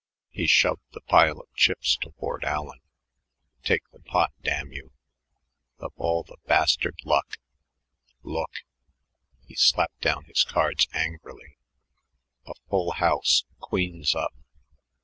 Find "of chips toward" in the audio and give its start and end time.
1.39-2.43